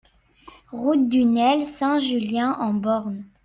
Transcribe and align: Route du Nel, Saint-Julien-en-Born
Route 0.71 1.09
du 1.09 1.25
Nel, 1.25 1.67
Saint-Julien-en-Born 1.67 3.23